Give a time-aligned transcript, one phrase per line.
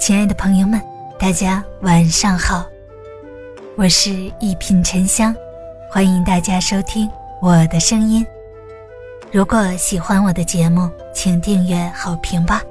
[0.00, 0.80] 亲爱的朋友们，
[1.18, 2.64] 大家晚上好，
[3.76, 5.36] 我是一品沉香，
[5.90, 7.06] 欢迎大家收听
[7.38, 8.26] 我的声音。
[9.30, 12.62] 如果喜欢我的节目，请订阅好评吧。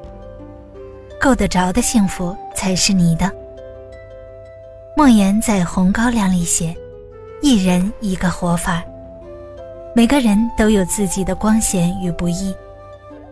[1.21, 3.31] 够得着的幸福才是你的。
[4.97, 6.75] 莫言在《红高粱》里写
[7.43, 8.83] ：“一人一个活法，
[9.93, 12.55] 每个人都有自己的光鲜与不易。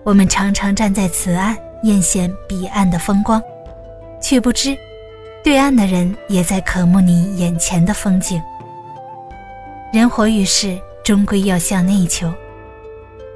[0.03, 3.41] 我们常常站在此岸艳羡彼岸的风光，
[4.19, 4.77] 却不知，
[5.43, 8.41] 对岸的人也在渴慕你眼前的风景。
[9.93, 12.31] 人活于世，终归要向内求。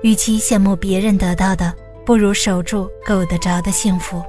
[0.01, 1.73] 与其羡慕别人得到的，
[2.05, 4.21] 不如守住够得着的幸福。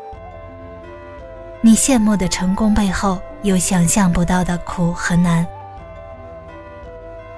[1.61, 5.47] 你羡慕的成功背后，有想象不到的苦和难。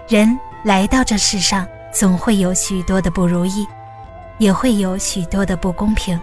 [0.08, 3.66] 人来到这世上，总会有许多的不如意，
[4.38, 6.20] 也会有许多的不公平，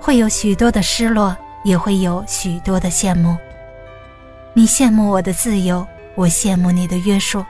[0.00, 3.36] 会有许多的失落，也会有许多的羡慕。
[4.52, 7.44] 你羡慕我的自由，我羡慕你的约束；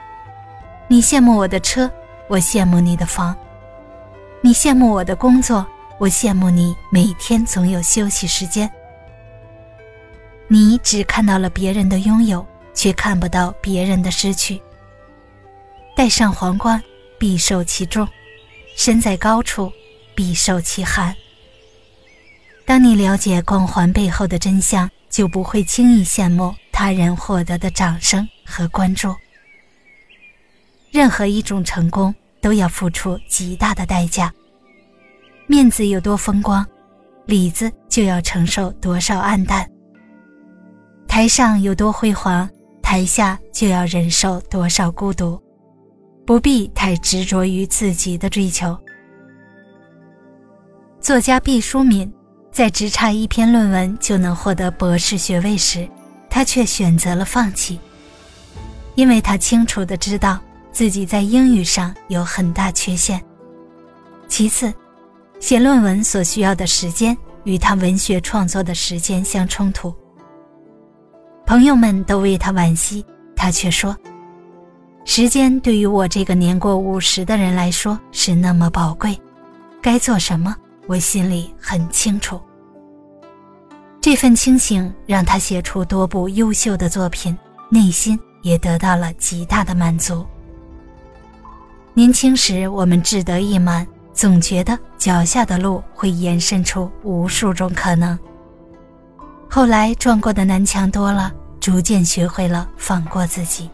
[0.87, 1.89] 你羡慕我的车，
[2.27, 3.35] 我羡慕你的房。
[4.41, 5.65] 你羡慕我的工作，
[5.97, 8.69] 我羡慕你每天总有休息时间。
[10.47, 14.61] 你只看到了别人的拥有，却看不到别人的失去。
[15.95, 16.81] 戴上皇冠，
[17.17, 18.05] 必受其重；
[18.75, 19.71] 身在高处，
[20.13, 21.15] 必受其寒。
[22.65, 29.15] 当你了解光环背后的真相，就不会轻易羡慕他人获得的掌声和关注。
[30.91, 32.13] 任何一种成功。
[32.41, 34.33] 都要付出极大的代价。
[35.45, 36.65] 面子有多风光，
[37.27, 39.69] 里子就要承受多少暗淡。
[41.07, 42.49] 台上有多辉煌，
[42.81, 45.39] 台下就要忍受多少孤独。
[46.25, 48.75] 不必太执着于自己的追求。
[50.99, 52.11] 作家毕淑敏
[52.51, 55.87] 在只差一篇论文就能获得博士学位时，
[56.29, 57.79] 他却选择了放弃，
[58.95, 60.39] 因为他清楚的知道。
[60.73, 63.21] 自己在英语上有很大缺陷。
[64.29, 64.73] 其次，
[65.37, 69.93] 写论文所需要的时间与他文学创作的时间相冲突。
[71.45, 73.93] 朋友们都为他惋惜，他却说
[75.03, 79.19] ：“时间对于我这个年过五十的人来说是那么宝贵，
[79.81, 80.55] 该做什么，
[80.91, 82.37] 我心里很清楚。”
[84.01, 87.37] 这份清醒让他写出多部优秀的作品，
[87.69, 90.25] 内心也得到了极大的满足。
[91.93, 98.19] 年轻时，我们志得意满，总觉得脚下的路会延伸出无数种可能。
[99.49, 101.31] 后来撞过的南墙多了，
[101.61, 103.69] 逐渐学会了放过自己。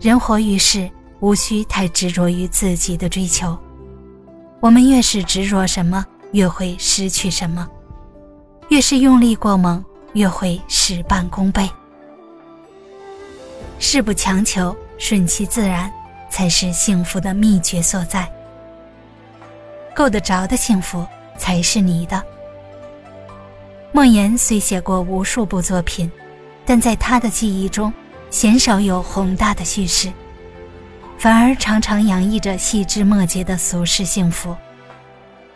[0.00, 3.58] 人活于世，无需太执着于自己的追求。
[4.64, 7.68] 我们越是执着什么，越会失去什么；
[8.70, 11.68] 越是用力过猛，越会事半功倍。
[13.78, 15.92] 事不强求，顺其自然。
[16.30, 18.28] 才是幸福的秘诀所在。
[19.94, 21.06] 够得着的幸福
[21.38, 22.20] 才是你的。
[23.92, 26.10] 莫言虽写过无数部作品，
[26.66, 27.92] 但在他的记忆中，
[28.30, 30.12] 鲜少有宏大的叙事，
[31.24, 34.54] 反而常常洋溢着细枝末节的俗世幸福。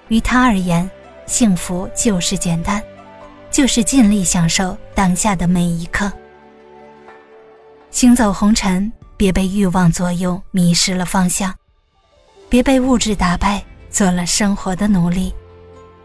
[0.09, 0.91] 于他而言，
[1.27, 2.83] 幸福就是简单，
[3.51, 6.11] 就是尽力享受当下的每一刻。
[7.91, 8.91] 行走红尘。
[9.15, 11.53] 别被欲望左右，迷失了方向；
[12.49, 15.35] 别被物质打败，做了生活的奴隶。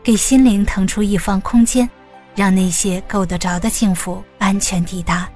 [0.04, 1.90] 给心灵腾出一方空间，
[2.36, 5.30] 让那些够得着的幸福安全抵达。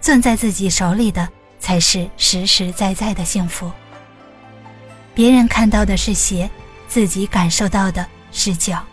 [0.00, 1.28] 攥在自己手里的，
[1.62, 3.70] 才是实实在在的幸福。
[5.14, 6.50] 别人看到的是鞋，
[6.88, 8.84] 自己感受到的是脚。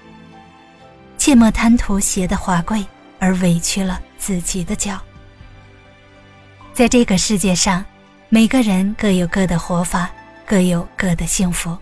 [1.17, 2.85] 切莫贪图鞋的华贵，
[3.17, 4.97] 而委屈了自己的脚。
[6.71, 7.83] 在这个世界上，
[8.29, 10.09] 每个人各有各的活法，
[10.45, 11.75] 各有各的幸福。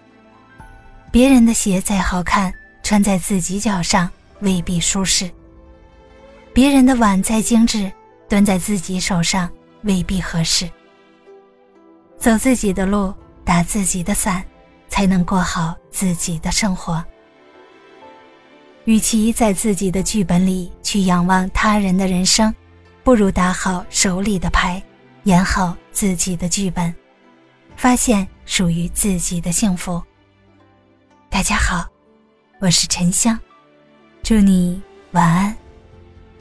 [1.12, 2.52] 别人的鞋再好看，
[2.82, 4.10] 穿在自己脚上
[4.40, 5.28] 未必舒适；
[6.54, 7.92] 别人的碗再精致，
[8.30, 9.50] 端在自己手上
[9.84, 10.70] 未必合适。
[12.18, 13.14] 走自己的路，
[13.46, 14.44] 打自己的伞，
[14.90, 17.04] 才能过好自己的生活。
[18.86, 22.54] 与其在自己的剧本里去仰望他人的人生。
[23.04, 24.84] 不如打好手里的牌，
[25.24, 26.94] 演好自己的剧本，
[27.78, 30.04] 发现属于自己的幸福。
[31.30, 31.88] 大家好，
[32.60, 33.40] 我是沉香，
[34.24, 34.82] 祝你
[35.12, 35.56] 晚安，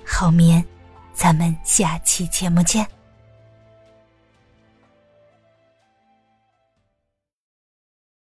[0.04, 0.64] 好眠，
[1.12, 2.95] 咱们下期节目见。